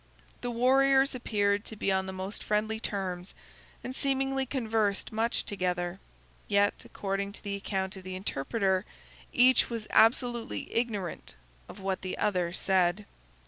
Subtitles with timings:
[0.41, 3.35] The warriors appeared to be on the most friendly terms,
[3.83, 5.99] and seemingly conversed much together;
[6.47, 8.83] yet, according to the account of the interpreter,
[9.31, 11.35] each was absolutely ignorant
[11.69, 13.05] of what the other said.